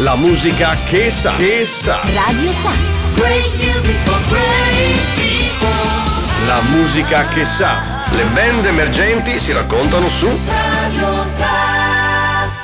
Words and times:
La 0.00 0.14
musica 0.14 0.76
che 0.84 1.10
sa, 1.10 1.36
che 1.36 1.64
sa. 1.64 2.02
Radio 2.02 2.52
Sa. 2.52 2.70
Great 3.14 3.50
music 3.56 3.96
for 4.04 4.20
great 4.28 5.00
people. 5.16 6.46
La 6.46 6.60
musica 6.68 7.26
che 7.28 7.46
sa. 7.46 8.04
Le 8.10 8.26
band 8.26 8.66
emergenti 8.66 9.40
si 9.40 9.52
raccontano 9.52 10.10
su 10.10 10.26
Radio 10.26 11.24
Sa. 11.38 11.85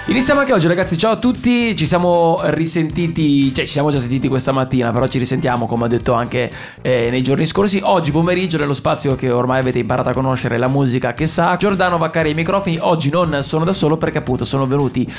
Iniziamo 0.07 0.41
anche 0.41 0.53
oggi 0.53 0.67
ragazzi, 0.67 0.99
ciao 0.99 1.13
a 1.13 1.17
tutti, 1.17 1.77
ci 1.77 1.87
siamo 1.87 2.41
risentiti, 2.43 3.55
cioè 3.55 3.65
ci 3.65 3.71
siamo 3.73 3.91
già 3.93 4.01
sentiti 4.01 4.27
questa 4.27 4.51
mattina, 4.51 4.91
però 4.91 5.07
ci 5.07 5.19
risentiamo 5.19 5.67
come 5.67 5.85
ho 5.85 5.87
detto 5.87 6.13
anche 6.13 6.51
eh, 6.83 7.09
nei 7.09 7.23
giorni 7.23 7.47
scorsi. 7.47 7.81
Oggi 7.85 8.11
pomeriggio 8.11 8.59
nello 8.59 8.75
spazio 8.75 9.15
che 9.15 9.31
ormai 9.31 9.61
avete 9.61 9.79
imparato 9.79 10.09
a 10.09 10.13
conoscere, 10.13 10.59
la 10.59 10.67
musica 10.67 11.15
che 11.15 11.27
sa, 11.27 11.55
Giordano 11.57 11.99
Vaccari 11.99 12.31
ai 12.31 12.35
microfoni, 12.35 12.79
oggi 12.81 13.11
non 13.11 13.39
sono 13.43 13.65
da 13.65 13.71
solo 13.71 13.97
perché 13.97 14.19
appunto 14.19 14.45
sono 14.45 14.67
venuti, 14.67 15.11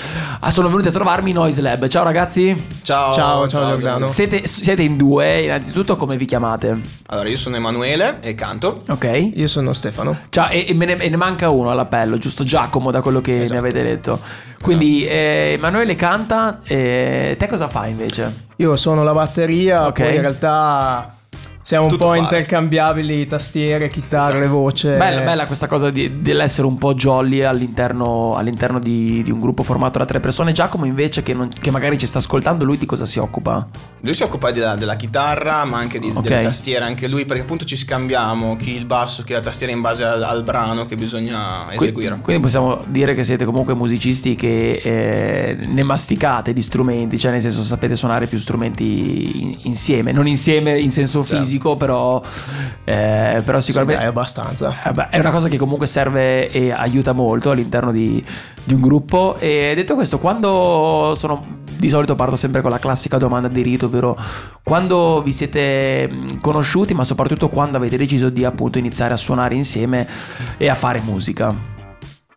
ah, 0.41 0.51
sono 0.51 0.67
venuti 0.67 0.89
a 0.89 0.91
trovarmi 0.91 1.31
Noise 1.31 1.61
Lab. 1.61 1.87
Ciao 1.87 2.03
ragazzi, 2.03 2.53
Ciao, 2.83 3.13
Ciao, 3.13 3.47
ciao, 3.47 3.69
Giordano. 3.69 4.05
siete, 4.05 4.45
siete 4.47 4.81
in 4.83 4.97
due, 4.97 5.43
innanzitutto 5.43 5.95
come 5.95 6.17
vi 6.17 6.25
chiamate? 6.25 6.81
Allora, 7.07 7.29
io 7.29 7.37
sono 7.37 7.55
Emanuele 7.55 8.17
e 8.21 8.35
canto. 8.35 8.83
Ok? 8.89 9.31
Io 9.33 9.47
sono 9.47 9.71
Stefano. 9.71 10.19
Ciao, 10.29 10.49
e, 10.49 10.65
e 10.67 10.73
me 10.73 10.85
ne, 10.85 10.97
e 10.97 11.09
ne 11.09 11.15
manca 11.15 11.49
uno 11.49 11.71
all'appello, 11.71 12.17
giusto 12.17 12.43
Giacomo 12.43 12.91
da 12.91 13.01
quello 13.01 13.21
che 13.21 13.43
Esatto. 13.43 13.53
mi 13.53 13.57
avete 13.59 13.81
detto. 13.81 14.19
Quindi 14.63 14.72
eh, 15.05 15.53
Emanuele 15.53 15.95
canta, 15.95 16.59
e 16.63 17.35
te 17.37 17.47
cosa 17.47 17.67
fai 17.67 17.91
invece? 17.91 18.47
Io 18.57 18.75
suono 18.75 19.03
la 19.03 19.13
batteria, 19.13 19.87
Ok. 19.87 20.01
poi 20.01 20.15
in 20.15 20.21
realtà 20.21 21.13
siamo 21.63 21.87
un 21.87 21.95
po' 21.95 22.07
fare. 22.09 22.19
intercambiabili, 22.19 23.25
tastiere, 23.25 23.87
chitarre, 23.89 24.47
voce. 24.47 24.95
Bella, 24.97 25.21
bella 25.21 25.45
questa 25.45 25.67
cosa 25.67 25.89
di- 25.89 26.21
dell'essere 26.21 26.67
un 26.67 26.77
po' 26.77 26.93
jolly 26.93 27.41
all'interno, 27.41 28.35
all'interno 28.35 28.79
di, 28.79 29.23
di 29.23 29.31
un 29.31 29.39
gruppo 29.39 29.63
formato 29.63 29.97
da 29.97 30.05
tre 30.05 30.19
persone. 30.19 30.51
Giacomo 30.51 30.85
invece 30.85 31.23
che, 31.23 31.33
non- 31.33 31.49
che 31.49 31.71
magari 31.71 31.97
ci 31.97 32.05
sta 32.05 32.17
ascoltando, 32.19 32.65
lui 32.65 32.77
di 32.77 32.85
cosa 32.85 33.05
si 33.05 33.17
occupa? 33.19 33.67
Lui 34.01 34.13
si 34.13 34.23
occupa 34.23 34.51
della, 34.51 34.75
della 34.75 34.95
chitarra, 34.95 35.63
ma 35.65 35.77
anche 35.77 35.99
di- 35.99 36.11
Ok. 36.13 36.21
delle 36.21 36.41
tastiere, 36.41 36.83
anche 36.85 37.07
lui, 37.07 37.25
perché 37.25 37.43
appunto 37.43 37.63
ci 37.65 37.77
scambiamo 37.77 38.55
chi 38.57 38.75
il 38.75 38.85
basso, 38.85 39.23
chi 39.23 39.31
la 39.33 39.39
tastiera 39.39 39.71
in 39.71 39.79
base 39.81 40.03
al, 40.03 40.21
al 40.21 40.43
brano 40.43 40.85
che 40.85 40.97
bisogna 40.97 41.71
eseguire. 41.73 42.19
Quindi 42.21 42.41
possiamo 42.41 42.83
dire 42.87 43.15
che 43.15 43.23
siete 43.23 43.45
comunque 43.45 43.73
musicisti 43.73 44.35
che 44.35 44.81
eh, 44.83 45.57
ne 45.65 45.83
masticate 45.83 46.51
di 46.51 46.61
strumenti, 46.61 47.17
cioè 47.17 47.31
nel 47.31 47.41
senso 47.41 47.63
sapete 47.63 47.95
suonare 47.95 48.27
più 48.27 48.37
strumenti 48.37 49.41
in- 49.41 49.57
insieme, 49.63 50.11
non 50.11 50.27
insieme 50.27 50.77
in 50.77 50.91
senso 50.91 51.23
Certo. 51.23 51.37
fisico, 51.37 51.51
però, 51.75 52.21
eh, 52.83 53.41
però 53.43 53.59
Sì, 53.59 53.65
sicuramente... 53.65 54.01
dai, 54.01 54.09
abbastanza. 54.09 54.75
Eh 54.83 55.09
è 55.09 55.19
una 55.19 55.31
cosa 55.31 55.47
che 55.49 55.57
comunque 55.57 55.87
serve 55.87 56.49
e 56.49 56.71
aiuta 56.71 57.13
molto 57.13 57.49
all'interno 57.51 57.91
di, 57.91 58.23
di 58.63 58.73
un 58.73 58.81
gruppo. 58.81 59.35
E 59.39 59.73
detto 59.75 59.95
questo, 59.95 60.19
quando 60.19 61.15
sono. 61.17 61.61
Di 61.73 61.89
solito 61.89 62.15
parto 62.15 62.37
sempre 62.37 62.61
con 62.61 62.71
la 62.71 62.79
classica 62.79 63.17
domanda 63.17 63.49
di 63.49 63.61
rito, 63.61 63.87
ovvero 63.87 64.17
quando 64.63 65.21
vi 65.21 65.33
siete 65.33 66.09
conosciuti, 66.39 66.93
ma 66.93 67.03
soprattutto 67.03 67.49
quando 67.49 67.75
avete 67.75 67.97
deciso 67.97 68.29
di 68.29 68.45
appunto 68.45 68.77
iniziare 68.77 69.13
a 69.13 69.17
suonare 69.17 69.55
insieme 69.55 70.07
e 70.57 70.69
a 70.69 70.75
fare 70.75 71.01
musica. 71.01 71.72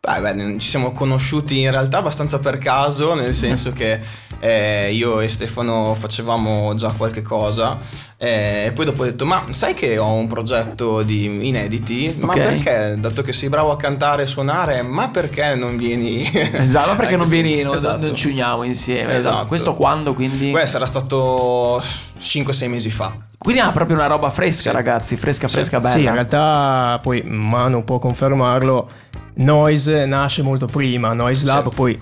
Beh, 0.06 0.20
beh, 0.20 0.58
ci 0.58 0.68
siamo 0.68 0.92
conosciuti 0.92 1.60
in 1.62 1.70
realtà 1.72 1.98
abbastanza 1.98 2.38
per 2.38 2.58
caso, 2.58 3.14
nel 3.14 3.34
senso 3.34 3.72
che 3.72 3.98
eh, 4.38 4.90
io 4.92 5.18
e 5.20 5.26
Stefano 5.26 5.96
facevamo 5.98 6.74
già 6.76 6.90
qualche 6.96 7.22
cosa 7.22 7.76
eh, 8.18 8.66
e 8.66 8.72
poi 8.72 8.84
dopo 8.84 9.02
ho 9.02 9.04
detto 9.06 9.24
ma 9.24 9.46
sai 9.50 9.72
che 9.74 9.98
ho 9.98 10.12
un 10.12 10.28
progetto 10.28 11.02
di 11.02 11.48
inediti? 11.48 12.14
Ma 12.20 12.32
Ok. 12.34 12.40
perché, 12.40 12.94
dato 12.98 13.22
che 13.22 13.32
sei 13.32 13.48
bravo 13.48 13.72
a 13.72 13.76
cantare 13.76 14.22
e 14.22 14.26
suonare, 14.26 14.82
ma 14.82 15.08
perché 15.08 15.54
non 15.56 15.76
vieni? 15.76 16.22
Esatto, 16.52 16.90
ma 16.90 16.94
perché 16.96 17.16
non 17.16 17.28
vieni, 17.28 17.62
non, 17.62 17.74
Esatto. 17.74 18.06
non 18.06 18.14
ci 18.14 18.28
uniamo 18.28 18.62
insieme. 18.62 19.16
Esatto. 19.16 19.34
Esatto. 19.34 19.46
Questo 19.48 19.74
quando 19.74 20.14
quindi. 20.14 20.50
Beh, 20.52 20.66
sarà 20.66 20.86
stato 20.86 21.82
5-6 22.20 22.68
mesi 22.68 22.90
fa. 22.90 23.12
Quindi 23.38 23.60
è 23.60 23.72
proprio 23.72 23.96
una 23.96 24.06
roba 24.06 24.30
fresca, 24.30 24.70
Sì. 24.70 24.76
ragazzi, 24.76 25.16
fresca, 25.16 25.46
Sì. 25.48 25.54
fresca, 25.54 25.78
bella. 25.80 25.94
Sì, 25.96 26.02
in 26.04 26.12
realtà 26.12 26.98
poi 27.02 27.22
Manu 27.22 27.82
può 27.84 27.98
confermarlo. 27.98 28.88
Noise 29.36 30.06
nasce 30.06 30.42
molto 30.42 30.66
prima, 30.66 31.12
Noise 31.12 31.44
Lab, 31.46 31.68
Sì. 31.70 31.74
poi 31.74 32.00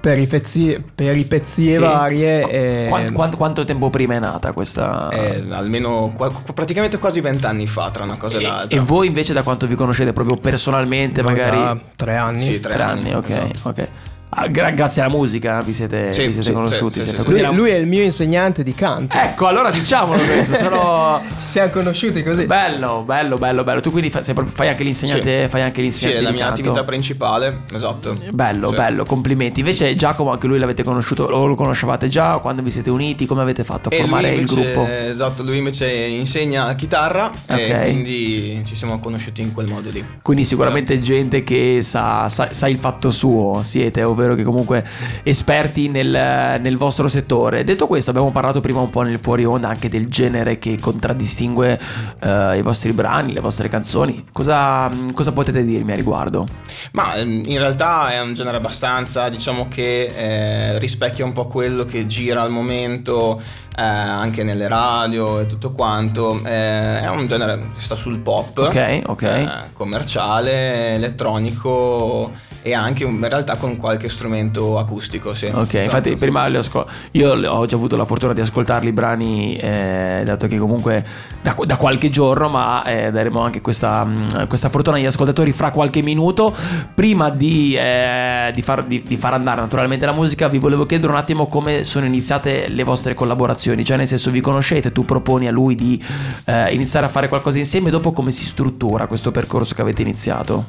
peripezie, 0.00 0.82
peripezie 0.94 1.74
Sì. 1.74 1.78
varie. 1.78 2.48
E- 2.48 2.86
quan- 2.88 3.12
quan- 3.12 3.36
quanto 3.36 3.64
tempo 3.64 3.90
prima 3.90 4.14
è 4.14 4.18
nata 4.18 4.52
questa? 4.52 5.08
Eh, 5.10 5.44
almeno 5.50 6.12
qua- 6.16 6.30
praticamente 6.54 6.98
quasi 6.98 7.20
vent'anni 7.20 7.66
fa 7.66 7.90
tra 7.90 8.04
una 8.04 8.16
cosa 8.16 8.38
e, 8.38 8.40
E, 8.40 8.46
l'altra. 8.46 8.78
e 8.78 8.80
voi 8.80 9.08
invece 9.08 9.32
da 9.32 9.42
quanto 9.42 9.66
vi 9.66 9.74
conoscete 9.74 10.12
proprio 10.12 10.36
personalmente, 10.36 11.22
magari 11.22 11.56
da 11.56 11.78
tre 11.96 12.16
anni. 12.16 12.40
Sì, 12.40 12.60
tre 12.60 12.72
tre 12.74 12.82
anni, 12.82 13.00
anni, 13.10 13.14
ok, 13.14 13.28
esatto. 13.28 13.68
ok. 13.68 13.88
Ah, 14.32 14.46
gra- 14.46 14.70
grazie 14.70 15.02
alla 15.02 15.12
musica 15.12 15.60
vi 15.60 15.72
siete, 15.74 16.12
Sì, 16.12 16.26
vi 16.26 16.32
siete 16.34 16.42
sì, 16.48 16.52
conosciuti. 16.52 16.98
sì, 17.00 17.08
siete 17.08 17.18
sì, 17.18 17.24
così. 17.24 17.40
Lui, 17.42 17.54
lui 17.56 17.70
è 17.70 17.74
il 17.76 17.86
mio 17.88 18.02
insegnante 18.02 18.62
di 18.62 18.72
canto. 18.74 19.16
Ecco, 19.16 19.46
allora 19.48 19.70
diciamolo 19.72 20.22
questo, 20.22 20.54
sono... 20.54 21.20
Ci 21.40 21.48
siamo 21.48 21.70
conosciuti 21.70 22.22
così. 22.22 22.46
Bello, 22.46 23.02
bello, 23.04 23.36
bello, 23.38 23.64
bello. 23.64 23.80
Tu 23.80 23.90
quindi 23.90 24.08
fai, 24.08 24.22
fai 24.22 24.68
anche 24.68 24.84
l'insegnante, 24.84 25.48
fai 25.48 25.62
anche 25.62 25.76
Sì, 25.76 25.82
l'insegnante 25.82 26.18
è 26.20 26.22
la 26.22 26.30
mia 26.30 26.44
canto. 26.44 26.60
attività 26.60 26.84
principale, 26.84 27.60
esatto. 27.74 28.16
Bello, 28.30 28.68
Sì. 28.68 28.76
bello, 28.76 29.04
complimenti. 29.04 29.58
Invece 29.60 29.94
Giacomo 29.94 30.30
anche 30.30 30.46
lui 30.46 30.60
l'avete 30.60 30.84
conosciuto, 30.84 31.24
o 31.24 31.46
lo 31.46 31.56
conoscevate 31.56 32.06
già 32.06 32.36
quando 32.38 32.62
vi 32.62 32.70
siete 32.70 32.88
uniti, 32.90 33.26
come 33.26 33.42
avete 33.42 33.64
fatto 33.64 33.88
a 33.88 33.92
E 33.92 33.98
lui 33.98 34.08
formare 34.08 34.28
il 34.34 34.40
invece, 34.48 34.54
gruppo? 34.72 34.86
esatto, 34.88 35.42
lui 35.42 35.58
invece 35.58 35.90
insegna 35.92 36.72
chitarra 36.76 37.24
Ok. 37.26 37.58
e 37.58 37.80
quindi 37.82 38.62
ci 38.64 38.76
siamo 38.76 39.00
conosciuti 39.00 39.40
in 39.42 39.52
quel 39.52 39.66
modo 39.66 39.90
lì. 39.90 40.04
Quindi 40.22 40.44
sicuramente 40.44 41.00
gente 41.00 41.42
che 41.42 41.80
sa, 41.82 42.28
sa- 42.28 42.52
sa 42.52 42.68
il 42.68 42.78
fatto 42.78 43.10
suo, 43.10 43.62
siete, 43.64 44.02
ovvero 44.04 44.18
che 44.34 44.42
comunque 44.42 44.84
esperti 45.22 45.88
nel, 45.88 46.58
nel 46.60 46.76
vostro 46.76 47.08
settore. 47.08 47.64
Detto 47.64 47.86
questo, 47.86 48.10
abbiamo 48.10 48.30
parlato 48.30 48.60
prima 48.60 48.80
un 48.80 48.90
po' 48.90 49.02
nel 49.02 49.18
fuori 49.18 49.44
onda 49.44 49.68
anche 49.68 49.88
del 49.88 50.08
genere 50.08 50.58
che 50.58 50.78
contraddistingue 50.80 51.80
eh, 52.20 52.58
i 52.58 52.62
vostri 52.62 52.92
brani, 52.92 53.32
le 53.32 53.40
vostre 53.40 53.68
canzoni. 53.68 54.26
Cosa, 54.32 54.90
cosa 55.14 55.32
potete 55.32 55.64
dirmi 55.64 55.92
a 55.92 55.94
riguardo? 55.96 56.46
Ma 56.92 57.14
ehm, 57.14 57.42
in 57.46 57.58
realtà 57.58 58.10
è 58.12 58.20
un 58.20 58.34
genere 58.34 58.56
abbastanza, 58.56 59.28
diciamo 59.28 59.68
che 59.68 60.12
eh, 60.16 60.78
rispecchia 60.78 61.24
un 61.24 61.32
po' 61.32 61.46
quello 61.46 61.84
che 61.84 62.06
gira 62.06 62.42
al 62.42 62.50
momento 62.50 63.40
eh, 63.76 63.82
anche 63.82 64.42
nelle 64.42 64.68
radio 64.68 65.40
e 65.40 65.46
tutto 65.46 65.70
quanto. 65.70 66.40
Eh, 66.44 67.00
è 67.00 67.08
un 67.08 67.26
genere 67.26 67.56
che 67.74 67.80
sta 67.80 67.94
sul 67.94 68.18
pop, 68.18 68.58
Ok, 68.58 69.00
ok. 69.06 69.22
eh, 69.22 69.48
commerciale, 69.72 70.94
elettronico 70.94 72.32
e 72.62 72.74
anche 72.74 73.04
in 73.04 73.26
realtà 73.28 73.56
con 73.56 73.76
qualche 73.76 74.08
strumento 74.08 74.78
acustico. 74.78 75.34
Sì. 75.34 75.46
Ok, 75.46 75.54
Esatto. 75.74 75.78
infatti 75.78 76.16
prima 76.16 76.46
li 76.46 76.56
ascol- 76.56 76.86
io 77.12 77.32
ho 77.50 77.66
già 77.66 77.76
avuto 77.76 77.96
la 77.96 78.04
fortuna 78.04 78.32
di 78.32 78.40
ascoltarli 78.40 78.88
i 78.88 78.92
brani, 78.92 79.56
eh, 79.56 80.22
dato 80.24 80.46
che 80.46 80.58
comunque 80.58 81.04
da, 81.42 81.56
da 81.64 81.76
qualche 81.76 82.10
giorno, 82.10 82.48
ma 82.48 82.84
eh, 82.84 83.10
daremo 83.10 83.40
anche 83.40 83.60
questa, 83.60 84.04
mh, 84.04 84.46
questa 84.48 84.68
fortuna 84.68 84.96
agli 84.96 85.06
ascoltatori 85.06 85.52
fra 85.52 85.70
qualche 85.70 86.02
minuto. 86.02 86.54
Prima 86.94 87.30
di, 87.30 87.74
eh, 87.76 88.50
di 88.54 88.62
far, 88.62 88.84
di- 88.84 89.02
di 89.02 89.16
far 89.16 89.34
andare 89.34 89.60
naturalmente 89.60 90.04
la 90.06 90.12
musica, 90.12 90.48
vi 90.48 90.58
volevo 90.58 90.86
chiedere 90.86 91.12
un 91.12 91.18
attimo 91.18 91.46
come 91.46 91.84
sono 91.84 92.04
iniziate 92.06 92.68
le 92.68 92.82
vostre 92.84 93.14
collaborazioni, 93.14 93.84
cioè 93.84 93.96
nel 93.96 94.06
senso 94.06 94.30
vi 94.30 94.40
conoscete, 94.40 94.92
tu 94.92 95.04
proponi 95.04 95.48
a 95.48 95.50
lui 95.50 95.74
di 95.74 96.02
eh, 96.44 96.72
iniziare 96.74 97.06
a 97.06 97.08
fare 97.08 97.28
qualcosa 97.28 97.58
insieme, 97.58 97.90
dopo 97.90 98.12
come 98.12 98.30
si 98.30 98.44
struttura 98.44 99.06
questo 99.06 99.30
percorso 99.30 99.74
che 99.74 99.80
avete 99.82 100.02
iniziato? 100.02 100.66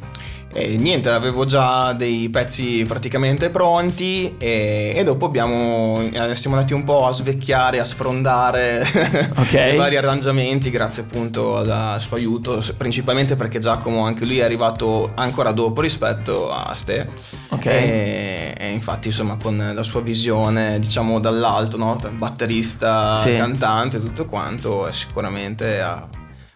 E 0.53 0.75
niente, 0.77 1.09
avevo 1.09 1.45
già 1.45 1.93
dei 1.93 2.29
pezzi 2.29 2.83
praticamente 2.87 3.49
pronti 3.49 4.35
e, 4.37 4.93
e 4.95 5.03
dopo 5.03 5.25
abbiamo, 5.25 6.01
eh, 6.11 6.35
siamo 6.35 6.55
andati 6.57 6.73
un 6.73 6.83
po' 6.83 7.07
a 7.07 7.11
svecchiare, 7.11 7.79
a 7.79 7.85
sfrondare 7.85 8.81
Ok. 9.37 9.53
i 9.73 9.75
vari 9.77 9.95
arrangiamenti 9.95 10.69
grazie 10.69 11.03
appunto 11.03 11.57
al 11.57 11.97
suo 12.01 12.17
aiuto, 12.17 12.61
principalmente 12.75 13.35
perché 13.35 13.59
Giacomo 13.59 14.03
anche 14.03 14.25
lui 14.25 14.39
è 14.39 14.43
arrivato 14.43 15.11
ancora 15.15 15.51
dopo 15.51 15.79
rispetto 15.81 16.51
a 16.51 16.73
Ste. 16.75 17.07
Ok. 17.49 17.65
E, 17.67 18.53
e 18.57 18.69
infatti 18.71 19.07
insomma 19.07 19.37
con 19.41 19.71
la 19.73 19.83
sua 19.83 20.01
visione 20.01 20.79
diciamo 20.79 21.19
dall'alto, 21.19 21.77
no? 21.77 21.97
batterista, 22.11 23.15
Sì. 23.15 23.35
cantante, 23.35 23.99
tutto 23.99 24.25
quanto, 24.25 24.91
sicuramente 24.91 25.79
ha, 25.81 26.07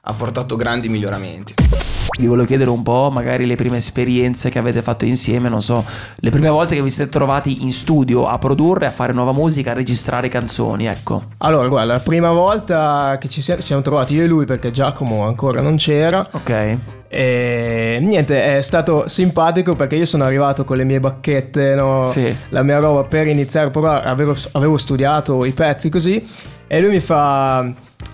ha 0.01 0.13
portato 0.13 0.55
grandi 0.55 0.89
miglioramenti. 0.89 1.53
Vi 2.17 2.27
volevo 2.27 2.47
chiedere 2.47 2.69
un 2.69 2.81
po' 2.81 3.09
magari 3.11 3.45
le 3.45 3.55
prime 3.55 3.77
esperienze 3.77 4.49
che 4.49 4.57
avete 4.57 4.81
fatto 4.81 5.05
insieme, 5.05 5.49
non 5.49 5.61
so, 5.61 5.83
le 6.15 6.29
prime 6.29 6.49
volte 6.49 6.75
che 6.75 6.81
vi 6.81 6.89
siete 6.89 7.09
trovati 7.09 7.63
in 7.63 7.71
studio 7.71 8.27
a 8.27 8.37
produrre, 8.37 8.85
a 8.85 8.91
fare 8.91 9.11
nuova 9.11 9.33
musica, 9.33 9.71
a 9.71 9.73
registrare 9.73 10.29
canzoni, 10.29 10.85
ecco. 10.85 11.23
Allora, 11.39 11.67
guarda, 11.67 11.93
la 11.93 11.99
prima 11.99 12.31
volta 12.31 13.17
che 13.19 13.27
ci 13.27 13.41
siamo, 13.41 13.81
trovati 13.81 14.15
io 14.15 14.23
e 14.23 14.27
lui 14.27 14.45
perché 14.45 14.71
Giacomo 14.71 15.25
ancora 15.25 15.61
non 15.61 15.75
c'era. 15.75 16.25
Ok. 16.31 16.77
E 17.07 17.97
niente, 18.01 18.57
è 18.57 18.61
stato 18.61 19.07
simpatico 19.07 19.75
perché 19.75 19.95
io 19.95 20.05
sono 20.05 20.23
arrivato 20.23 20.65
con 20.65 20.77
le 20.77 20.83
mie 20.83 20.99
bacchette, 20.99 21.75
no? 21.75 22.03
Sì. 22.03 22.35
la 22.49 22.63
mia 22.63 22.79
roba 22.79 23.03
per 23.03 23.27
iniziare 23.27 23.69
provare. 23.69 24.05
Avevo, 24.05 24.35
avevo 24.53 24.77
studiato 24.77 25.45
i 25.45 25.51
pezzi 25.51 25.89
così. 25.89 26.21
E 26.67 26.81
lui 26.81 26.89
mi 26.91 26.99
fa: 26.99 27.65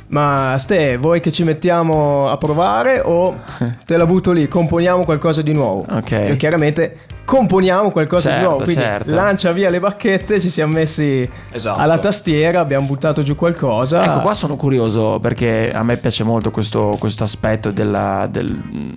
Ma 0.08 0.56
Ste, 0.58 0.98
vuoi 0.98 1.20
che 1.22 1.32
ci 1.32 1.44
mettiamo 1.44 2.30
a 2.30 2.38
provare 2.38 3.02
o 3.04 3.36
te 3.86 3.98
la 3.98 4.06
butto 4.06 4.32
lì, 4.32 4.48
componiamo 4.48 5.04
qualcosa 5.04 5.42
di 5.42 5.54
nuovo? 5.54 5.86
Ok. 5.90 6.12
Io 6.28 6.36
chiaramente 6.36 6.98
componiamo 7.24 7.92
qualcosa 7.92 8.30
Certo, 8.30 8.40
di 8.40 8.46
nuovo. 8.46 8.64
Quindi 8.66 8.82
certo. 8.82 9.14
lancia 9.14 9.52
via 9.54 9.70
le 9.70 9.80
bacchette, 9.80 10.42
ci 10.42 10.50
siamo 10.50 10.74
messi 10.74 11.28
Esatto. 11.52 11.80
alla 11.80 11.98
tastiera, 11.98 12.60
abbiamo 12.60 12.86
buttato 12.88 13.24
giù 13.24 13.36
qualcosa. 13.36 14.04
Ecco, 14.04 14.20
qua 14.20 14.34
sono 14.34 14.58
curioso 14.58 15.18
perché 15.22 15.72
a 15.74 15.82
me 15.84 15.96
piace 15.96 16.26
molto 16.26 16.52
questo, 16.52 16.98
questo 17.00 17.24
aspetto 17.24 17.72
della- 17.72 18.28
del, 18.30 18.94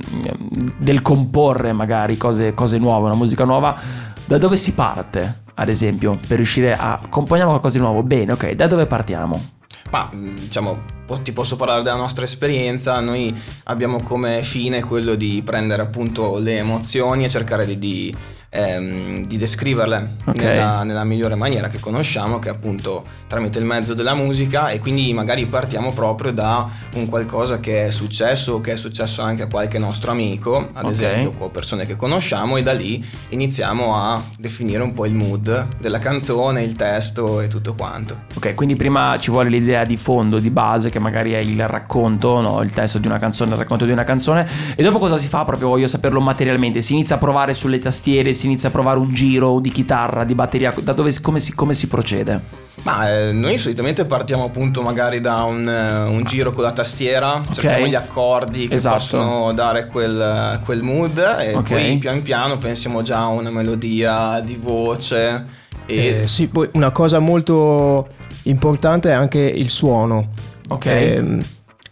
del 0.79 1.01
comporre 1.01 1.73
magari 1.73 2.17
cose, 2.17 2.55
cose 2.55 2.79
nuove, 2.79 3.07
una 3.07 3.15
musica 3.15 3.45
nuova. 3.45 3.77
Da 4.27 4.39
dove 4.39 4.57
si 4.57 4.73
parte, 4.73 5.43
ad 5.55 5.69
esempio, 5.69 6.19
per 6.27 6.39
riuscire 6.39 6.75
a 6.75 6.99
componiamo 7.11 7.51
qualcosa 7.51 7.77
di 7.77 7.83
nuovo? 7.83 8.03
Bene, 8.03 8.33
ok, 8.33 8.53
da 8.53 8.67
dove 8.67 8.87
partiamo? 8.87 9.53
Ma 9.91 10.09
mh, 10.11 10.35
diciamo, 10.37 10.83
ti 11.23 11.33
posso 11.33 11.57
parlare 11.57 11.83
della 11.83 11.97
nostra 11.97 12.25
esperienza. 12.25 12.99
Noi 13.01 13.35
abbiamo 13.65 14.03
come 14.03 14.43
fine 14.43 14.83
quello 14.83 15.15
di 15.15 15.43
prendere 15.45 15.83
appunto 15.83 16.39
le 16.39 16.57
emozioni 16.57 17.25
e 17.25 17.29
cercare 17.29 17.67
di, 17.67 17.79
di, 17.79 18.17
ehm, 18.55 19.27
di 19.27 19.37
descriverle 19.37 20.17
Ok. 20.27 20.43
nella, 20.43 20.83
nella 20.85 21.05
migliore 21.05 21.35
maniera 21.35 21.69
che 21.69 21.81
conosciamo, 21.81 22.39
che 22.39 22.49
è 22.49 22.53
appunto 22.53 23.05
tramite 23.27 23.59
il 23.59 23.65
mezzo 23.65 23.95
della 23.95 24.15
musica. 24.15 24.69
E 24.71 24.79
quindi 24.79 25.13
magari 25.13 25.47
partiamo 25.47 25.93
proprio 25.93 26.33
da 26.33 26.69
un 26.95 27.09
qualcosa 27.09 27.59
che 27.61 27.87
è 27.87 27.91
successo 27.91 28.55
o 28.55 28.61
che 28.61 28.73
è 28.73 28.77
successo 28.77 29.23
anche 29.23 29.43
a 29.43 29.49
qualche 29.49 29.79
nostro 29.79 30.11
amico, 30.13 30.71
ad 30.73 30.85
Ok. 30.85 30.91
esempio, 30.91 31.35
o 31.39 31.51
persone 31.51 31.87
che 31.87 31.97
conosciamo, 31.97 32.57
e 32.57 32.63
da 32.63 32.73
lì 32.73 33.05
iniziamo 33.31 33.97
a 33.97 34.23
definire 34.39 34.83
un 34.83 34.93
po' 34.93 35.07
il 35.07 35.15
mood 35.15 35.69
della 35.81 35.99
canzone, 35.99 36.63
il 36.63 36.75
testo 36.75 37.41
e 37.41 37.49
tutto 37.49 37.75
quanto. 37.75 38.23
Ok, 38.37 38.55
quindi 38.55 38.77
prima 38.77 39.17
ci 39.19 39.31
vuole 39.31 39.49
l'idea 39.49 39.85
di 39.85 39.97
fondo, 39.97 40.39
di 40.39 40.51
base, 40.51 40.91
che 40.91 40.99
magari 40.99 41.33
è 41.33 41.39
il 41.39 41.67
racconto, 41.67 42.41
no? 42.41 42.63
il 42.63 42.73
testo 42.73 42.99
di 42.99 43.07
una 43.07 43.19
canzone, 43.19 43.53
il 43.53 43.57
racconto 43.57 43.85
di 43.85 43.91
una 43.93 44.05
canzone. 44.05 44.47
E 44.77 44.83
dopo 44.83 44.99
cosa 44.99 45.17
si 45.17 45.27
fa? 45.29 45.45
Proprio 45.45 45.69
voglio 45.69 45.87
saperlo 45.87 46.21
materialmente. 46.21 46.81
Si 46.81 46.93
inizia 46.93 47.17
a 47.17 47.19
provare 47.19 47.55
sulle 47.55 47.79
tastiere, 47.79 48.33
si 48.33 48.44
inizia 48.47 48.69
a 48.69 48.73
provare 48.73 48.99
un 48.99 49.13
giro 49.13 49.61
di 49.61 49.71
chitarra, 49.71 50.25
di 50.25 50.35
batteria. 50.35 50.73
Da 50.83 50.93
dove, 50.93 51.13
come, 51.21 51.39
si, 51.41 51.55
come 51.55 51.75
si 51.75 51.89
procede? 51.89 52.63
Ma 52.83 53.11
eh, 53.11 53.33
noi 53.33 53.57
solitamente 53.57 54.05
partiamo 54.05 54.45
appunto 54.45 54.83
magari 54.83 55.21
da 55.21 55.43
un, 55.45 55.67
eh, 55.69 56.09
un 56.09 56.25
giro 56.25 56.53
con 56.53 56.63
la 56.65 56.73
tastiera, 56.73 57.43
cerchiamo 57.53 57.87
gli 57.87 57.95
accordi 57.95 58.69
che 58.69 58.75
Esatto. 58.75 58.97
possono 58.97 59.53
dare 59.53 59.87
quel, 59.87 60.61
quel 60.65 60.83
mood 60.83 61.19
e 61.41 61.55
Ok. 61.55 61.69
poi 61.71 61.97
pian 61.99 62.23
piano 62.23 62.59
pensiamo 62.59 63.01
già 63.03 63.21
a 63.21 63.27
una 63.29 63.51
melodia 63.51 64.41
di 64.41 64.59
voce 64.61 65.45
e 65.87 66.23
Eh, 66.23 66.29
sì, 66.29 66.49
poi 66.49 66.69
una 66.75 66.91
cosa 66.91 67.19
molto 67.21 68.09
importante 68.45 69.09
è 69.11 69.13
anche 69.13 69.39
il 69.39 69.71
suono. 69.71 70.29
Ok. 70.69 70.87
Ehm, 70.87 71.43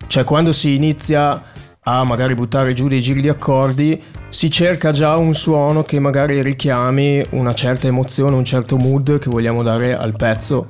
cioè 0.08 0.24
quando 0.24 0.52
si 0.52 0.74
inizia 0.74 1.42
a 1.84 2.04
magari 2.04 2.34
buttare 2.34 2.74
giù 2.74 2.88
dei 2.88 3.00
giri 3.00 3.20
di 3.20 3.28
accordi, 3.28 4.00
si 4.32 4.50
cerca 4.50 4.92
già 4.92 5.14
un 5.16 5.34
suono 5.34 5.82
che 5.82 5.98
magari 5.98 6.42
richiami 6.42 7.22
una 7.32 7.52
certa 7.52 7.86
emozione, 7.86 8.34
un 8.34 8.46
certo 8.46 8.78
mood 8.78 9.18
che 9.18 9.28
vogliamo 9.28 9.62
dare 9.62 9.94
al 9.94 10.16
pezzo. 10.16 10.68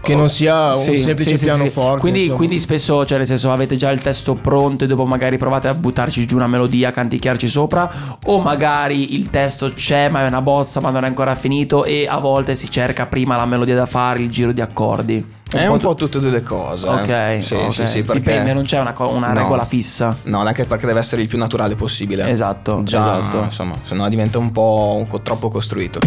Che 0.00 0.14
non 0.14 0.30
sia 0.30 0.68
un 0.68 0.80
Sì, 0.80 0.96
semplice 0.96 1.30
sì, 1.30 1.36
sì, 1.36 1.36
sì. 1.36 1.44
pianoforte. 1.44 2.00
Quindi, 2.00 2.28
quindi 2.28 2.58
spesso, 2.60 3.04
cioè 3.04 3.18
nel 3.18 3.26
senso, 3.26 3.52
avete 3.52 3.76
già 3.76 3.90
il 3.90 4.00
testo 4.00 4.34
pronto 4.34 4.84
e 4.84 4.86
dopo 4.86 5.04
magari 5.04 5.36
provate 5.36 5.68
a 5.68 5.74
buttarci 5.74 6.24
giù 6.26 6.36
una 6.36 6.46
melodia, 6.46 6.90
canticchiarci 6.90 7.46
sopra, 7.46 8.16
o 8.24 8.40
magari 8.40 9.14
il 9.14 9.28
testo 9.28 9.70
c'è 9.74 10.08
ma 10.08 10.24
è 10.24 10.26
una 10.26 10.40
bozza 10.40 10.80
ma 10.80 10.88
non 10.88 11.04
è 11.04 11.08
ancora 11.08 11.34
finito 11.34 11.84
e 11.84 12.06
a 12.08 12.18
volte 12.20 12.54
si 12.54 12.70
cerca 12.70 13.04
prima 13.04 13.36
la 13.36 13.44
melodia 13.44 13.74
da 13.74 13.86
fare, 13.86 14.22
il 14.22 14.30
giro 14.30 14.52
di 14.52 14.62
accordi. 14.62 15.36
È 15.52 15.66
un 15.66 15.78
po' 15.78 15.94
tutte 15.94 16.18
e 16.18 16.20
due 16.20 16.30
le 16.30 16.42
cose. 16.42 16.86
eh. 16.86 16.90
Ok, 17.36 17.42
sì, 17.42 17.54
ok. 17.54 17.72
sì, 17.72 17.86
sì, 17.86 18.02
perché 18.04 18.20
dipende, 18.20 18.52
non 18.52 18.64
c'è 18.64 18.78
una, 18.78 18.92
co- 18.92 19.10
una 19.10 19.32
No. 19.32 19.40
regola 19.40 19.64
fissa. 19.64 20.16
No, 20.24 20.40
anche 20.40 20.66
perché 20.66 20.86
deve 20.86 21.00
essere 21.00 21.22
il 21.22 21.28
più 21.28 21.38
naturale 21.38 21.74
possibile. 21.74 22.28
Esatto, 22.30 22.82
Già, 22.82 23.18
esatto. 23.18 23.42
insomma, 23.44 23.78
se 23.82 23.94
no 23.94 24.08
diventa 24.08 24.38
un 24.38 24.52
po' 24.52 25.06
troppo 25.22 25.48
costruito. 25.48 26.00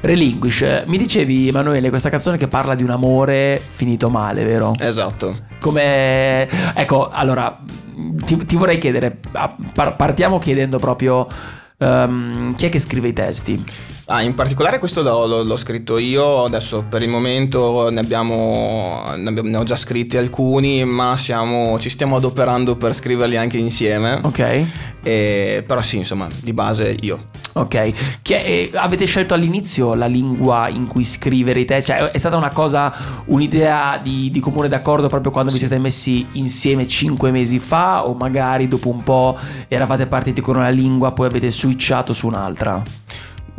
Relinquish, 0.00 0.82
mi 0.86 0.98
dicevi 0.98 1.48
Emanuele 1.48 1.88
questa 1.88 2.08
canzone 2.10 2.36
che 2.36 2.48
parla 2.48 2.74
di 2.74 2.82
un 2.82 2.90
amore 2.90 3.62
finito 3.70 4.08
male, 4.10 4.44
vero? 4.44 4.74
Esatto. 4.78 5.42
Come... 5.60 6.48
Ecco, 6.74 7.08
allora, 7.08 7.56
ti, 8.24 8.44
ti 8.44 8.56
vorrei 8.56 8.78
chiedere, 8.78 9.16
partiamo 9.96 10.38
chiedendo 10.40 10.78
proprio 10.78 11.26
ehm, 11.78 12.54
chi 12.54 12.66
è 12.66 12.68
che 12.68 12.80
scrive 12.80 13.08
i 13.08 13.12
testi? 13.12 13.64
Ah, 14.14 14.20
in 14.20 14.34
particolare 14.34 14.78
questo 14.78 15.00
l'ho, 15.00 15.24
l'ho- 15.24 15.42
l'ho 15.42 15.56
scritto 15.56 15.96
io, 15.96 16.44
adesso 16.44 16.84
per 16.86 17.00
il 17.00 17.08
momento 17.08 17.88
ne 17.88 17.98
abbiamo, 18.00 19.04
ne 19.16 19.28
abbiamo- 19.30 19.48
ne 19.48 19.56
ho 19.56 19.62
già 19.62 19.74
scritti 19.76 20.18
alcuni, 20.18 20.84
ma 20.84 21.16
siamo- 21.16 21.78
ci 21.78 21.88
stiamo 21.88 22.16
adoperando 22.16 22.76
per 22.76 22.92
scriverli 22.94 23.38
anche 23.38 23.56
insieme. 23.56 24.20
Ok? 24.22 24.64
E- 25.02 25.64
però 25.66 25.80
sì, 25.80 25.96
insomma, 25.96 26.28
di 26.42 26.52
base 26.52 26.94
io. 27.00 27.28
Ok, 27.54 27.92
Chi 28.22 28.34
è- 28.34 28.44
eh, 28.44 28.70
avete 28.74 29.06
scelto 29.06 29.32
all'inizio 29.34 29.94
la 29.94 30.06
lingua 30.06 30.68
in 30.68 30.86
cui 30.88 31.04
scrivere 31.04 31.60
i 31.60 31.64
testi? 31.64 31.92
Cioè, 31.92 32.10
è 32.10 32.18
stata 32.18 32.36
una 32.36 32.50
cosa, 32.50 32.92
un'idea 33.26 33.98
di, 34.02 34.30
di 34.30 34.40
comune 34.40 34.68
d'accordo 34.68 35.08
proprio 35.08 35.32
quando 35.32 35.50
vi 35.52 35.58
siete 35.58 35.78
messi 35.78 36.26
insieme 36.32 36.86
cinque 36.86 37.30
mesi 37.30 37.58
fa 37.58 38.06
o 38.06 38.12
magari 38.14 38.68
dopo 38.68 38.90
un 38.90 39.02
po' 39.02 39.38
eravate 39.68 40.06
partiti 40.06 40.40
con 40.42 40.56
una 40.56 40.68
lingua 40.68 41.12
poi 41.12 41.26
avete 41.28 41.50
switchato 41.50 42.12
su 42.12 42.26
un'altra? 42.26 42.82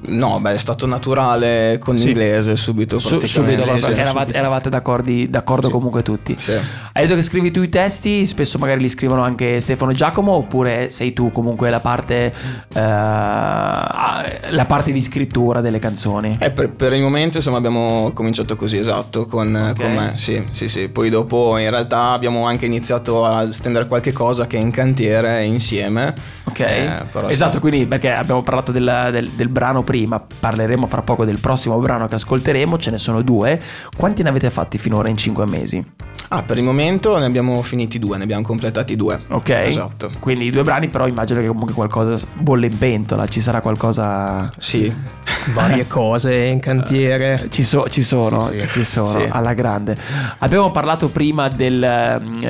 No, 0.05 0.39
beh, 0.39 0.55
è 0.55 0.57
stato 0.57 0.85
naturale 0.85 1.77
con 1.79 1.97
Sì. 1.97 2.05
l'inglese 2.05 2.55
subito. 2.55 2.99
Su- 2.99 3.19
subito, 3.19 3.65
sì, 3.65 3.77
sì. 3.77 3.85
eravate, 3.91 4.33
eravate 4.33 4.69
d'accordo 4.69 5.69
comunque 5.69 6.03
tutti. 6.03 6.35
Hai 6.93 7.03
detto 7.03 7.15
che 7.15 7.21
scrivi 7.21 7.51
tu 7.51 7.61
i 7.61 7.69
testi, 7.69 8.25
spesso 8.25 8.57
magari 8.57 8.81
li 8.81 8.89
scrivono 8.89 9.21
anche 9.23 9.59
Stefano 9.59 9.91
e 9.91 9.93
Giacomo, 9.93 10.33
oppure 10.33 10.89
sei 10.89 11.13
tu 11.13 11.31
comunque 11.31 11.69
la 11.69 11.79
parte, 11.79 12.33
eh, 12.73 12.79
la 14.51 14.65
parte 14.67 14.91
di 14.91 15.01
scrittura 15.01 15.61
delle 15.61 15.79
canzoni? 15.79 16.37
Eh, 16.39 16.51
per, 16.51 16.69
per 16.71 16.93
il 16.93 17.01
momento 17.01 17.37
insomma 17.37 17.57
abbiamo 17.57 18.11
cominciato 18.13 18.55
così 18.55 18.77
esatto 18.77 19.25
con, 19.25 19.53
Ok. 19.55 19.81
con 19.81 19.93
me, 19.93 20.11
sì, 20.15 20.43
sì, 20.51 20.69
sì. 20.69 20.89
Poi 20.89 21.09
dopo 21.09 21.57
in 21.57 21.69
realtà 21.69 22.09
abbiamo 22.11 22.45
anche 22.45 22.65
iniziato 22.65 23.25
a 23.25 23.51
stendere 23.51 23.87
qualche 23.87 24.11
cosa 24.11 24.47
che 24.47 24.57
è 24.57 24.59
in 24.59 24.71
cantiere 24.71 25.43
insieme. 25.43 26.13
Ok, 26.45 26.59
Eh, 26.59 27.03
esatto, 27.29 27.59
quindi 27.59 27.85
perché 27.85 28.11
abbiamo 28.11 28.43
parlato 28.43 28.71
del, 28.71 29.09
del- 29.11 29.29
del 29.31 29.47
brano 29.49 29.81
prima, 29.83 29.91
parleremo 30.39 30.87
fra 30.87 31.01
poco 31.01 31.25
del 31.25 31.39
prossimo 31.39 31.77
brano 31.79 32.07
che 32.07 32.15
ascolteremo, 32.15 32.77
ce 32.77 32.91
ne 32.91 32.97
sono 32.97 33.21
due. 33.21 33.61
Quanti 33.95 34.23
ne 34.23 34.29
avete 34.29 34.49
fatti 34.49 34.77
finora 34.77 35.09
in 35.09 35.17
cinque 35.17 35.45
mesi? 35.45 35.85
Ah, 36.35 36.41
per 36.41 36.57
il 36.57 36.63
momento 36.63 37.15
ne 37.19 37.25
abbiamo 37.25 37.61
finiti 37.61 37.99
due, 37.99 38.17
ne 38.17 38.23
abbiamo 38.23 38.41
completati 38.41 38.95
due. 38.95 39.21
Ok, 39.29 39.49
Esatto. 39.49 40.09
quindi 40.19 40.45
i 40.45 40.49
due 40.49 40.63
brani, 40.63 40.89
però 40.89 41.05
immagino 41.07 41.39
che 41.41 41.45
comunque 41.47 41.73
qualcosa 41.75 42.25
bolle 42.33 42.65
in 42.65 42.75
pentola, 42.77 43.27
ci 43.27 43.39
sarà 43.39 43.61
qualcosa... 43.61 44.49
Sì. 44.57 44.91
varie 45.53 45.85
cose 45.87 46.33
in 46.35 46.59
cantiere. 46.59 47.47
Ci, 47.49 47.63
so- 47.63 47.87
ci 47.89 48.01
sono, 48.01 48.39
Sì, 48.39 48.61
sì. 48.61 48.67
ci 48.69 48.83
sono, 48.83 49.05
Sì. 49.05 49.25
alla 49.29 49.53
grande. 49.53 49.95
Abbiamo 50.39 50.71
parlato 50.71 51.09
prima 51.09 51.49
del, 51.49 51.79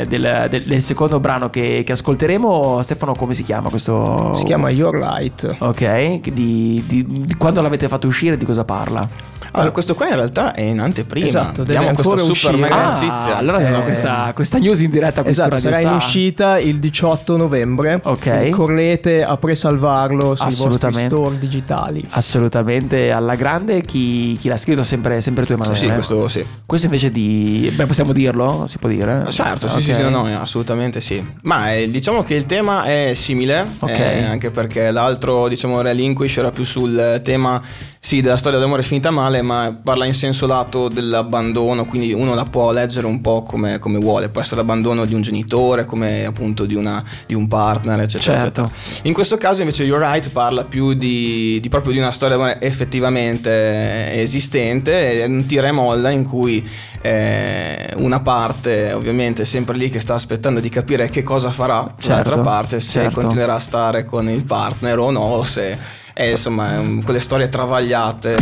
del- 0.08 0.48
del- 0.50 0.64
del 0.64 0.82
secondo 0.82 1.20
brano 1.20 1.50
che, 1.50 1.82
che 1.86 1.92
ascolteremo. 1.92 2.82
Stefano, 2.84 3.14
come 3.16 3.34
si 3.34 3.44
chiama 3.44 3.70
questo? 3.70 4.32
Si 4.36 4.44
chiama 4.46 4.70
Your 4.70 4.96
Light. 4.96 5.56
Ok, 5.60 6.20
di, 6.30 6.82
di- 6.88 7.06
di 7.06 7.36
quando 7.36 7.62
l'avete 7.62 7.88
fatto 7.90 8.08
uscire, 8.08 8.38
di 8.38 8.46
cosa 8.46 8.64
parla? 8.64 9.32
Allora, 9.52 9.72
questo 9.72 9.94
qua 9.96 10.08
in 10.10 10.16
realtà 10.16 10.54
è 10.54 10.62
in 10.62 10.80
anteprima. 10.80 11.28
Esatto, 11.28 11.64
deve 11.64 11.80
Diamo 11.80 11.94
questa 11.94 12.18
super 12.18 12.56
mega 12.56 12.76
Ah, 12.76 12.94
notizia. 12.94 13.38
allora 13.38 13.60
Eh, 13.60 13.66
abbiamo 13.66 13.84
questa, 13.84 14.32
questa 14.34 14.58
news 14.58 14.80
in 14.82 14.90
diretta 14.90 15.26
Esatto, 15.26 15.58
sarà 15.58 15.80
in 15.80 15.90
uscita 15.92 16.58
il 16.60 16.80
18 16.80 17.38
novembre. 17.38 18.00
Ok. 18.04 18.50
Correte 18.50 19.24
a 19.24 19.38
presalvarlo 19.38 20.36
sui 20.36 20.54
vostri 20.56 20.94
store 21.08 21.38
digitali. 21.40 22.04
Assolutamente 22.10 23.12
alla 23.12 23.36
grande. 23.36 23.82
Chi, 23.82 24.38
chi 24.40 24.48
l'ha 24.48 24.58
scritto 24.58 24.84
sempre, 24.84 25.22
sempre 25.22 25.46
tu, 25.46 25.54
Emanuele. 25.54 25.80
Sì, 25.80 25.92
questo 25.92 26.28
sì. 26.28 26.46
Questo 26.66 26.86
invece 26.88 27.12
di. 27.12 27.72
Beh, 27.74 27.86
possiamo 27.86 28.12
dirlo? 28.14 28.66
Si 28.68 28.78
può 28.78 28.90
dire? 28.90 29.24
Certo, 29.30 29.68
sì, 29.70 29.76
Ok. 29.76 29.82
sì, 29.82 29.94
sì, 29.94 30.02
no, 30.02 30.10
no, 30.10 30.26
assolutamente 30.40 31.00
sì. 31.02 31.24
Ma 31.44 31.74
eh, 31.74 31.90
diciamo 31.90 32.24
che 32.24 32.36
il 32.36 32.46
tema 32.46 32.84
è 32.84 33.14
simile, 33.16 33.66
Ok. 33.80 33.90
eh, 33.90 34.24
anche 34.24 34.52
perché 34.52 34.92
l'altro, 34.92 35.48
diciamo, 35.48 35.82
Relinquish 35.82 36.38
era 36.38 36.52
più 36.52 36.64
sul 36.64 37.22
tema, 37.24 37.62
sì, 38.06 38.20
della 38.20 38.36
storia 38.36 38.60
d'amore 38.60 38.84
finita 38.84 39.12
male, 39.12 39.42
ma 39.42 39.80
parla 39.82 40.04
in 40.04 40.14
senso 40.14 40.46
lato 40.46 40.90
dell'abbandono, 40.90 41.86
quindi 41.86 42.12
uno 42.12 42.34
la 42.34 42.44
può 42.44 42.70
leggere 42.74 43.08
un 43.08 43.22
po' 43.22 43.44
come, 43.44 43.80
come 43.80 43.98
vuole, 43.98 44.28
può 44.28 44.42
essere 44.42 44.58
l'abbandono 44.58 45.06
di 45.06 45.14
un 45.14 45.22
genitore, 45.22 45.86
come 45.86 46.26
appunto 46.26 46.66
di, 46.66 46.76
una, 46.76 47.02
di 47.26 47.34
un 47.34 47.48
partner, 47.48 48.02
eccetera, 48.02 48.40
Certo. 48.40 48.62
eccetera. 48.64 49.00
In 49.04 49.14
questo 49.14 49.38
caso 49.38 49.62
invece 49.62 49.86
You're 49.86 50.04
Right 50.04 50.30
parla 50.32 50.66
più 50.66 50.92
di, 50.92 51.60
di 51.62 51.70
proprio 51.70 51.94
di 51.94 52.00
una 52.00 52.12
storia 52.12 52.36
d'amore 52.36 52.60
effettivamente 52.60 54.12
esistente, 54.22 55.22
è 55.22 55.26
un 55.26 55.46
tira 55.46 55.70
e 55.70 55.72
molla 55.72 56.10
in 56.10 56.28
cui 56.28 56.68
eh, 57.02 57.88
una 57.96 58.20
parte 58.20 58.92
ovviamente 58.92 59.44
è 59.44 59.46
sempre 59.46 59.78
lì 59.78 59.90
che 59.90 60.02
sta 60.02 60.14
aspettando 60.14 60.60
di 60.60 60.68
capire 60.68 61.08
che 61.08 61.24
cosa 61.24 61.52
farà 61.52 61.96
Certo, 61.98 62.10
l'altra 62.10 62.40
parte, 62.40 62.80
se 62.82 63.02
certo. 63.04 63.22
continuerà 63.22 63.56
a 63.56 63.60
stare 63.60 64.04
con 64.04 64.28
il 64.28 64.44
partner 64.44 65.00
o 65.00 65.10
no, 65.10 65.22
o 65.22 65.44
se 65.44 66.02
è 66.14 66.24
insomma 66.24 66.80
um, 66.80 67.02
quelle 67.04 67.20
storie 67.20 67.50
travagliate. 67.50 68.36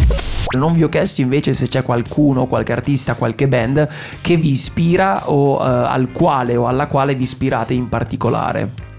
Non 0.57 0.73
vi 0.73 0.83
ho 0.83 0.89
chiesto 0.89 1.21
invece 1.21 1.53
se 1.53 1.67
c'è 1.67 1.81
qualcuno, 1.83 2.45
qualche 2.45 2.73
artista, 2.73 3.13
qualche 3.15 3.47
band 3.47 3.87
che 4.21 4.35
vi 4.35 4.51
ispira 4.51 5.29
o 5.29 5.57
eh, 5.63 5.67
al 5.67 6.09
quale 6.11 6.57
o 6.57 6.67
alla 6.67 6.87
quale 6.87 7.15
vi 7.15 7.23
ispirate 7.23 7.73
in 7.73 7.87
particolare. 7.87 8.89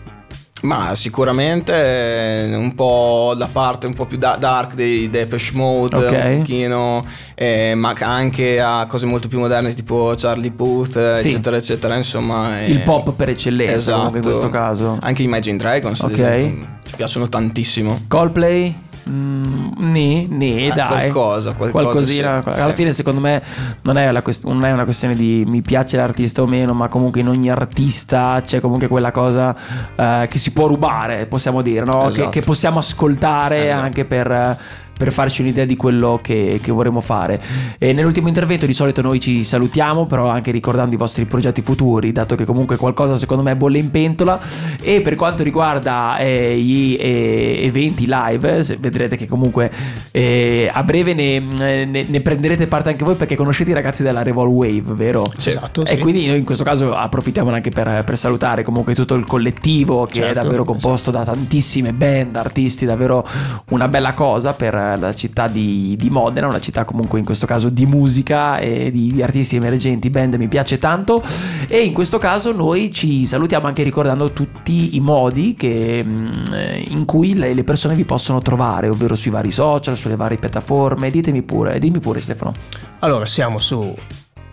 Ma 0.63 0.95
sicuramente 0.95 1.73
eh, 1.75 2.55
un 2.55 2.75
po' 2.77 3.35
la 3.37 3.49
parte 3.51 3.89
un 3.89 3.95
po' 3.95 4.07
più 4.07 4.17
da- 4.17 4.37
dark 4.39 4.75
dei 4.75 5.11
Depeche 5.11 5.51
Mode, 5.55 5.97
Ok. 5.97 6.13
un 6.25 6.39
pochino, 6.39 7.05
eh, 7.35 7.75
ma 7.75 7.93
anche 7.99 8.61
a 8.61 8.87
cose 8.87 9.05
molto 9.07 9.27
più 9.27 9.41
moderne 9.41 9.75
tipo 9.75 10.15
Charlie 10.17 10.53
Puth, 10.53 10.97
eh, 10.97 11.17
Sì. 11.17 11.29
eccetera, 11.29 11.57
eccetera. 11.57 11.97
Insomma, 11.97 12.65
Il 12.65 12.77
eh, 12.77 12.81
pop 12.81 13.11
per 13.13 13.31
eccellenza, 13.31 13.75
esatto. 13.77 14.17
in 14.17 14.23
questo 14.23 14.49
caso. 14.51 14.99
Anche 15.01 15.23
Imagine 15.25 15.57
Dragons, 15.59 16.01
Ok. 16.01 16.53
Ci 16.93 16.97
piacciono 16.99 17.27
tantissimo. 17.29 18.01
Coldplay? 18.07 18.81
Mm, 19.09 19.73
nì, 19.79 20.27
nì, 20.31 20.67
Eh, 20.67 20.73
dai. 20.75 20.89
qualcosa, 21.11 21.55
qualcosa, 21.55 21.85
Qualcosina. 21.85 22.43
sì, 22.43 22.61
Alla 22.61 22.69
sì. 22.71 22.75
fine, 22.77 22.93
secondo 22.93 23.21
me, 23.21 23.43
non 23.83 23.97
è, 23.97 24.23
quest- 24.23 24.45
non 24.45 24.65
è 24.65 24.71
una 24.71 24.85
questione 24.85 25.17
di 25.17 25.43
mi 25.47 25.61
piace 25.63 25.97
l'artista 25.97 26.43
o 26.43 26.47
meno, 26.47 26.73
ma 26.75 26.89
comunque 26.89 27.21
in 27.21 27.29
ogni 27.29 27.51
artista 27.51 28.41
c'è 28.45 28.61
comunque 28.61 28.87
quella 28.89 29.11
cosa 29.11 29.57
eh, 29.97 30.29
che 30.31 30.39
si 30.39 30.53
può 30.53 30.67
rubare, 30.67 31.27
possiamo 31.27 31.63
dire, 31.63 31.85
no? 31.85 32.03
Che- 32.03 32.09
Esatto. 32.09 32.29
che, 32.29 32.41
possiamo 32.43 32.79
ascoltare 32.79 33.69
Esatto. 33.69 33.85
anche 33.85 34.05
per. 34.05 34.59
Per 35.03 35.13
farci 35.13 35.43
un'idea 35.43 35.65
di 35.65 35.75
quello 35.75 36.21
che, 36.23 36.61
che 36.63 36.71
vorremmo 36.71 37.01
fare. 37.01 37.43
E 37.77 37.93
nell'ultimo 37.93 38.29
intervento 38.29 38.67
di 38.67 38.73
solito 38.73 39.03
noi 39.03 39.19
ci 39.19 39.43
salutiamo, 39.43 40.07
però 40.07 40.29
anche 40.29 40.53
ricordando 40.53 40.95
i 40.95 40.99
vostri 40.99 41.25
progetti 41.25 41.61
futuri, 41.61 42.13
dato 42.13 42.37
che 42.37 42.45
comunque 42.45 42.77
qualcosa 42.77 43.17
secondo 43.17 43.43
me 43.43 43.57
bolle 43.57 43.79
in 43.79 43.91
pentola. 43.91 44.41
E 44.81 45.01
per 45.01 45.17
quanto 45.17 45.43
riguarda 45.43 46.19
eh, 46.19 46.57
gli 46.57 46.97
eh, 47.01 47.63
eventi 47.65 48.07
live, 48.09 48.65
vedrete 48.79 49.17
che 49.17 49.27
comunque 49.27 49.73
eh, 50.13 50.71
a 50.73 50.85
breve 50.85 51.15
ne, 51.15 51.41
ne- 51.85 52.05
ne 52.07 52.21
prenderete 52.21 52.69
parte 52.69 52.91
anche 52.91 53.05
voi 53.05 53.17
perché 53.17 53.35
conoscete 53.35 53.71
i 53.71 53.75
ragazzi 53.75 54.05
della 54.05 54.23
Revol 54.23 54.47
Wave, 54.47 54.95
vero? 54.95 55.27
Esatto, 55.37 55.83
E 55.83 55.97
sì. 55.97 55.99
quindi 55.99 56.27
noi 56.29 56.39
in 56.39 56.45
questo 56.45 56.63
caso 56.63 56.95
approfittiamo 56.95 57.51
anche 57.51 57.71
per, 57.71 58.05
per 58.05 58.17
salutare 58.17 58.63
comunque 58.63 58.95
tutto 58.95 59.15
il 59.15 59.27
collettivo 59.27 60.07
che 60.07 60.21
è 60.21 60.25
Certo, 60.27 60.43
davvero 60.43 60.65
composto 60.65 61.11
da 61.11 61.25
tantissime 61.25 61.93
band, 61.93 62.37
artisti, 62.37 62.87
davvero 62.87 63.27
una 63.71 63.89
bella 63.89 64.13
cosa 64.13 64.53
per 64.53 64.92
la 64.97 65.15
città 65.15 65.49
di, 65.49 65.97
di 65.99 66.11
Modena, 66.11 66.47
una 66.47 66.61
città 66.61 66.85
comunque 66.85 67.19
in 67.19 67.25
questo 67.25 67.47
caso 67.47 67.69
di 67.69 67.87
musica 67.87 68.59
e 68.59 68.91
di, 68.91 69.13
di 69.13 69.23
artisti 69.23 69.57
emergenti, 69.57 70.11
band 70.11 70.35
mi 70.35 70.49
piace 70.49 70.79
tanto 70.79 71.23
e 71.69 71.81
in 71.81 71.93
questo 71.93 72.19
caso 72.19 72.53
noi 72.53 72.91
ci 72.91 73.27
salutiamo 73.27 73.67
anche 73.67 73.83
ricordando 73.83 74.33
tutti 74.33 74.97
i 74.97 75.01
modi 75.01 75.55
che, 75.55 76.05
eh, 76.53 76.85
in 76.89 77.05
cui 77.05 77.35
le, 77.35 77.55
le 77.55 77.65
persone 77.65 77.95
vi 77.95 78.05
possono 78.05 78.41
trovare, 78.41 78.89
ovvero 78.89 79.15
sui 79.15 79.31
vari 79.31 79.51
social, 79.51 79.97
sulle 79.97 80.17
varie 80.17 80.39
piattaforme, 80.39 81.11
ditemi 81.11 81.43
pure, 81.43 81.79
dimmi 81.79 81.99
pure 81.99 82.21
Stefano, 82.21 82.53
Allora, 83.01 83.27
siamo 83.27 83.59
su 83.59 83.95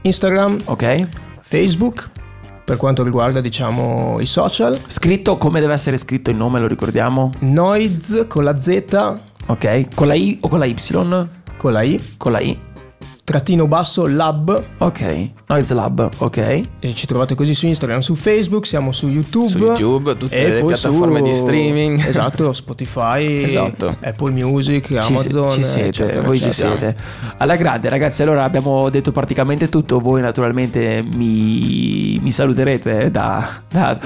Instagram, 0.01 0.60
ok? 0.65 1.08
Facebook, 1.41 2.10
per 2.63 2.77
quanto 2.77 3.03
riguarda, 3.03 3.41
diciamo, 3.41 4.19
i 4.19 4.25
social. 4.25 4.77
Scritto 4.88 5.38
come 5.38 5.60
deve 5.60 5.74
essere 5.74 5.98
scritto 5.98 6.29
il 6.29 6.36
nome, 6.36 6.60
lo 6.60 6.67
ricordiamo? 6.67 7.31
Noiz 7.39 8.25
con 8.27 8.43
la 8.43 8.60
Z, 8.60 9.17
Ok, 9.50 9.65
con 9.96 10.08
la 10.08 10.15
I 10.15 10.38
o 10.44 10.50
con 10.50 10.60
la 10.60 10.68
Y? 10.68 10.75
con 11.58 11.74
la 11.74 11.84
I, 11.84 12.00
Con 12.20 12.34
la 12.34 12.44
I. 12.44 12.56
trattino 13.29 13.67
basso 13.67 14.07
lab. 14.07 14.63
Ok, 14.79 15.29
Noise 15.50 15.74
Lab, 15.75 16.09
ok. 16.17 16.38
E 16.79 16.93
ci 16.95 17.05
trovate 17.05 17.36
così 17.36 17.53
su 17.53 17.67
Instagram, 17.67 18.00
su 18.00 18.15
Facebook, 18.15 18.65
siamo 18.65 18.91
su 18.91 19.07
YouTube. 19.07 19.48
Su 19.48 19.57
YouTube, 19.59 20.17
tutte 20.17 20.48
le 20.48 20.63
piattaforme 20.63 21.19
su- 21.19 21.24
di 21.25 21.33
streaming. 21.36 22.07
Esatto, 22.07 22.51
Spotify, 22.53 23.43
Esatto. 23.43 23.95
Apple 24.01 24.31
Music, 24.31 24.88
Ci, 24.88 24.95
Amazon. 24.95 25.51
ci 25.51 25.63
siete, 25.63 25.88
eccetera, 25.89 26.21
voi 26.24 26.38
ci 26.39 26.45
eccetera. 26.48 26.75
siete. 26.77 26.95
Alla 27.38 27.55
grande, 27.55 27.88
ragazzi. 27.89 28.24
Allora 28.24 28.43
abbiamo 28.43 28.89
detto 28.89 29.12
praticamente 29.12 29.69
tutto. 29.69 30.00
Voi, 30.00 30.21
naturalmente, 30.21 31.03
mi, 31.15 32.17
mi 32.21 32.31
saluterete 32.31 33.12
da, 33.12 33.48
da- 33.69 34.00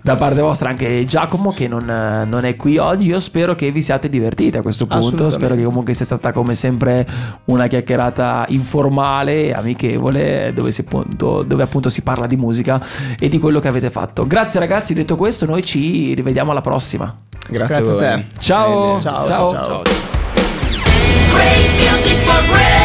da 0.00 0.16
parte 0.16 0.40
vostra, 0.40 0.70
anche 0.70 1.04
Giacomo, 1.04 1.52
che 1.52 1.68
non, 1.68 1.84
non 1.84 2.44
è 2.46 2.56
qui 2.56 2.78
oggi. 2.78 3.08
Io 3.08 3.18
spero 3.18 3.54
che 3.54 3.70
vi 3.70 3.82
siate 3.82 4.08
divertiti 4.08 4.56
a 4.56 4.62
questo 4.62 4.86
punto. 4.86 5.28
Spero 5.28 5.54
che 5.54 5.62
comunque 5.64 5.92
sia 5.92 6.06
stata, 6.06 6.32
come 6.32 6.54
sempre, 6.54 7.06
una 7.46 7.66
chiacchierata 7.66 8.44
informale, 8.48 8.68
amichevole, 8.78 10.52
dove, 10.54 10.70
si 10.70 10.82
appunto, 10.82 11.42
dove 11.42 11.62
appunto 11.62 11.88
si 11.88 12.02
parla 12.02 12.26
di 12.26 12.36
musica 12.36 12.80
e 13.18 13.28
di 13.28 13.38
quello 13.38 13.60
che 13.60 13.68
avete 13.68 13.90
fatto. 13.90 14.26
Grazie, 14.26 14.60
ragazzi. 14.60 14.94
Detto 14.94 15.16
questo, 15.16 15.46
noi 15.46 15.64
ci 15.64 16.14
rivediamo 16.14 16.50
alla 16.50 16.60
prossima. 16.60 17.14
Grazie, 17.48 17.82
Grazie 17.82 17.92
a 17.92 18.16
te. 18.16 18.26
Ciao. 18.38 18.96
Bene. 18.96 19.00
Ciao, 19.02 19.26
Ciao. 19.26 19.26
ciao. 19.26 19.64
ciao. 19.64 19.82
Great 21.32 21.70
music 21.76 22.18
for 22.22 22.42
great 22.46 22.80